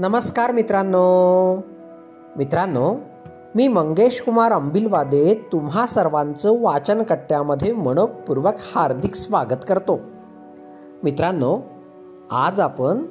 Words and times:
नमस्कार 0.00 0.52
मित्रांनो. 0.52 1.56
मित्रांनो 2.36 2.94
मी 3.54 3.68
मंगेश 3.68 4.20
कुमार 4.20 4.52
अंबिलवादे 4.52 5.48
तुम्हा 5.52 5.86
सर्वांचं 5.86 6.62
वाचन 6.62 7.02
कट्ट्यामध्ये 7.02 7.72
मनपूर्वक 7.72 8.54
हार्दिक 8.74 9.14
स्वागत 9.14 9.64
करतो. 9.68 10.00
मित्रांनो 11.02 11.58
आज 12.30 12.60
आपण 12.60 13.06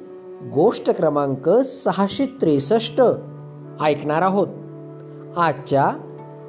गोष्ट 0.54 0.90
क्रमांक 0.90 1.48
सहाशे 1.64 2.24
त्रेसष्ट 2.24 3.02
ऐकणार 3.82 4.22
आहोत. 4.22 4.48
आजच्या 5.36 5.92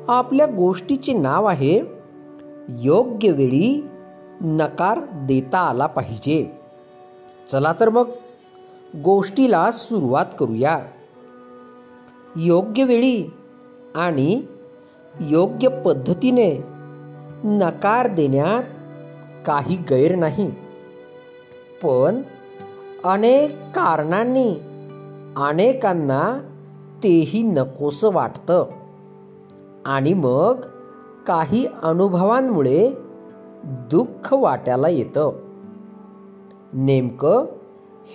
आपल्या 0.07 0.45
गोष्टीचे 0.45 1.13
नाव 1.13 1.45
आहे 1.45 1.81
योग्य 2.69 3.31
वेळी 3.31 3.87
नकार 4.41 4.99
देता 5.13 5.59
आला 5.59 5.85
पाहिजे. 5.85 6.59
चला 7.51 7.73
तर 7.79 7.89
मग 7.89 8.05
गोष्टीला 8.95 9.71
सुरुवात 9.71 10.25
करूया. 10.39 10.79
योग्य 12.35 12.83
वेळी 12.83 13.33
आणि 13.95 14.41
योग्य 15.21 15.67
पद्धतीने 15.67 16.63
नकार 17.43 18.07
देण्यात 18.07 18.63
काही 19.45 19.75
गैर 19.75 20.15
नाही. 20.15 20.51
पण 21.83 22.21
अनेक 23.03 23.51
कारणांनी 23.51 24.49
अनेकांना 25.37 26.39
तेही 27.03 27.43
नकोसं 27.43 28.13
वाटतं. 28.13 28.65
आणि 29.85 30.13
मग 30.13 30.61
काही 31.27 31.67
अनुभवांमुळे 31.83 32.91
दुःख 33.63 34.33
वाट्याला 34.33 34.89
येतं. 34.89 35.31
नेमकं 36.73 37.45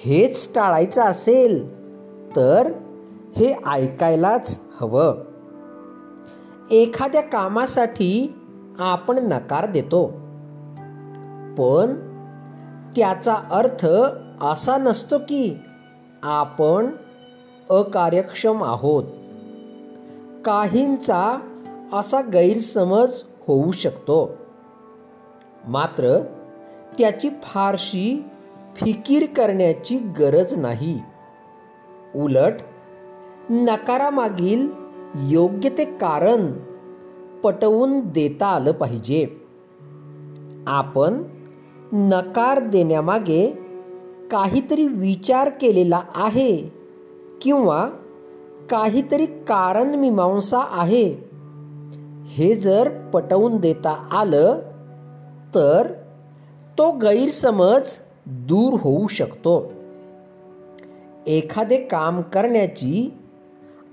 हेच 0.05 0.55
टाळायचं 0.55 1.03
असेल 1.03 1.77
तर 2.37 2.73
हे 3.37 3.55
ऐकायलाच 3.67 4.61
हवं. 4.81 5.15
एखाद्या 6.71 7.21
कामासाठी 7.21 8.35
आपण 8.79 9.19
नकार 9.19 9.67
देतो. 9.71 10.07
पण 11.59 11.95
त्याचा 12.97 13.35
अर्थ 13.35 13.87
असा 14.45 14.79
नसतो 14.79 15.19
की 15.19 15.57
आपण 16.23 16.87
अकार्यक्षम 17.71 18.65
आहोत. 18.65 19.05
काहींचा 20.45 21.39
असा 21.93 22.21
गैरसमज 22.21 23.23
होऊ 23.47 23.73
शकतो. 23.73 24.37
मात्र 25.69 26.19
त्याची 26.99 27.31
फारशी 27.43 28.25
फिकीर 28.77 29.27
करण्याची 29.27 29.97
गरज 29.97 30.59
नाही. 30.59 31.01
उलट 32.15 32.53
नकारामागील 33.51 34.69
योग्य 35.29 35.69
ते 35.69 35.85
कारण 35.85 36.53
पटवून 37.43 38.01
देता 38.01 38.47
आलं 38.47 38.73
पाहिजे. 38.73 39.27
आपण 40.67 41.23
नकार 41.93 42.67
देण्यामागे 42.67 43.59
काहीतरी 44.31 44.87
विचार 44.87 45.49
केलेला 45.49 46.01
आहे 46.15 46.57
किंवा 47.43 47.89
काहीतरी 48.71 49.27
कारण 49.27 49.95
मीमांसा 49.95 50.59
आहे. 50.71 51.27
हे 52.27 52.55
जर 52.55 52.91
पटवून 53.15 53.57
देता 53.57 54.09
आलं 54.13 54.59
तर 55.55 55.93
तो 56.79 56.91
गैरसमज 56.93 57.83
दूर 58.27 58.81
होऊ 58.81 59.07
शकतो. 59.07 59.73
एखादे 61.27 61.77
काम 61.77 62.21
करण्याची 62.21 63.13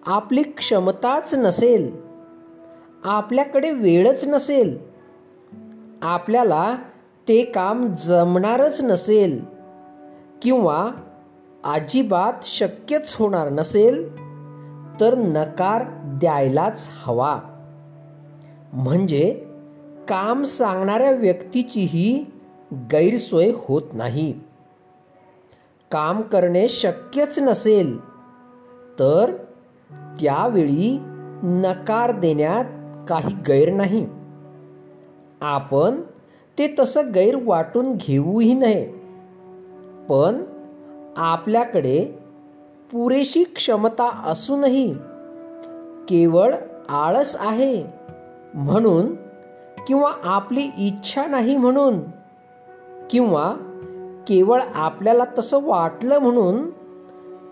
आपली 0.05 0.43
क्षमताच 0.43 1.35
नसेल 1.35 1.91
आपल्याकडे 3.03 3.71
वेळच 3.71 4.25
नसेल 4.25 4.77
आपल्याला 6.01 6.75
ते 7.27 7.45
काम 7.45 7.93
जमणारच 7.93 8.81
नसेल 8.81 9.43
किंवा 10.41 10.91
अजिबात 11.63 12.33
शक्यच 12.43 13.15
होणार 13.19 13.49
नसेल 13.49 14.15
तर 14.99 15.17
नकार 15.17 15.83
द्यायलाच 16.05 16.89
हवा. 17.03 17.39
म्हणजे 18.73 19.45
काम 20.07 20.43
सांगणाऱ्या 20.43 21.11
व्यक्तीचीही 21.11 22.25
गैरसोय 22.91 23.51
होत 23.55 23.81
नाही. 23.93 24.33
काम 25.91 26.21
करणे 26.21 26.67
शक्यच 26.67 27.39
नसेल 27.39 27.97
तर 28.99 29.31
त्यावेळी 30.19 30.97
नकार 31.43 32.11
देण्यात 32.11 32.65
काही 33.09 33.35
गैर 33.47 33.73
नाही. 33.73 34.07
आपण 35.41 36.01
ते 36.57 36.75
तसं 36.79 37.11
गैर 37.15 37.37
वाटून 37.43 37.93
घेऊही 37.95 38.53
नये 38.53 38.85
पण 40.09 40.43
आपल्याकडे 41.17 42.05
पुरेशी 42.91 43.43
क्षमता 43.43 44.09
असूनही 44.25 44.93
केवळ 46.09 46.55
आळस 46.89 47.35
आहे 47.39 47.83
म्हणून 48.53 49.15
किंवा 49.87 50.11
आपली 50.23 50.69
इच्छा 50.77 51.25
नाही 51.25 51.57
म्हणून 51.57 51.99
किंवा 53.09 53.53
केवळ 54.27 54.61
आपल्याला 54.75 55.23
तसं 55.37 55.59
वाटलं 55.63 56.19
म्हणून 56.19 56.69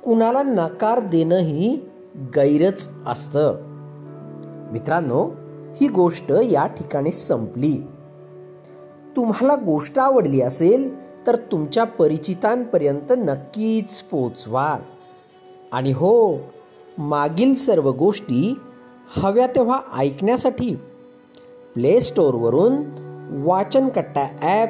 कुणाला 0.03 0.43
नकार 0.43 0.99
देणंही 0.99 1.79
गैरच 2.15 2.89
असतं. 3.07 3.57
मित्रांनो 4.71 5.29
ही 5.81 5.87
गोष्ट 5.87 6.31
या 6.31 6.67
ठिकाणी 6.67 7.11
संपली. 7.11 7.77
तुम्हाला 9.15 9.55
गोष्ट 9.55 9.99
आवडली 9.99 10.41
असेल 10.41 11.01
तर 11.27 11.35
तुमच्या 11.35 11.83
परिचितांपर्यंत 11.83 13.13
नक्कीच 13.17 13.99
पोचवा. 13.99 14.77
आणि 15.71 15.91
हो 15.91 16.37
मागील 16.97 17.55
सर्व 17.55 17.91
गोष्टी 17.91 18.57
हव्या 19.15 19.47
तेव्हा 19.47 19.79
ऐकण्यासाठी 19.97 20.75
प्ले 21.73 22.01
स्टोअरवरून 22.01 22.83
वाचनकट्टा 23.43 24.27
ॲप 24.41 24.69